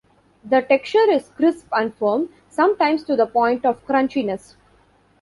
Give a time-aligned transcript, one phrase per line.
[0.43, 4.55] The texture is crisp and firm, sometimes to the point of crunchiness.